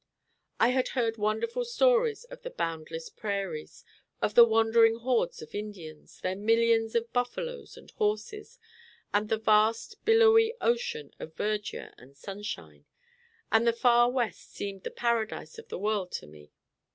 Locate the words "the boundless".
2.41-3.07